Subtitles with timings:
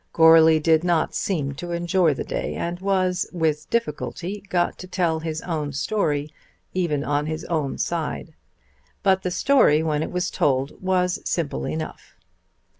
[0.13, 5.19] Goarly did not seem to enjoy the day, and was with difficulty got to tell
[5.19, 6.33] his own story
[6.73, 8.33] even on his own side.
[9.03, 12.15] But the story when it was told was simple enough.